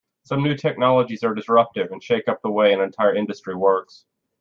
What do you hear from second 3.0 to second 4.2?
industry works.